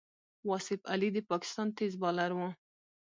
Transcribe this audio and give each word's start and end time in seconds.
واصف 0.49 0.81
علي 0.91 1.09
د 1.13 1.17
پاکستان 1.31 1.67
تېز 1.77 1.93
بالر 2.01 2.31
وو. 2.37 2.49